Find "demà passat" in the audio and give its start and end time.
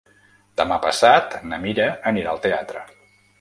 0.61-1.35